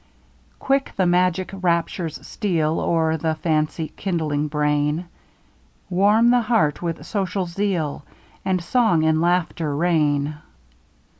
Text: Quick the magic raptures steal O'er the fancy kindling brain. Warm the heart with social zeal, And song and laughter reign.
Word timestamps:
Quick 0.57 0.93
the 0.95 1.05
magic 1.05 1.51
raptures 1.53 2.25
steal 2.25 2.79
O'er 2.79 3.17
the 3.17 3.35
fancy 3.35 3.89
kindling 3.95 4.47
brain. 4.47 5.05
Warm 5.91 6.31
the 6.31 6.41
heart 6.41 6.81
with 6.81 7.05
social 7.05 7.45
zeal, 7.45 8.03
And 8.43 8.63
song 8.63 9.03
and 9.05 9.21
laughter 9.21 9.75
reign. 9.75 10.37